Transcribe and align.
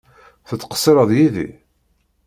Tettqeṣṣireḍ 0.47 1.09
yid-i? 1.17 1.49